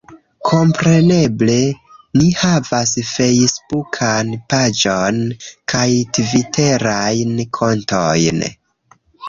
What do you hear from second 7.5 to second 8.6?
kontojn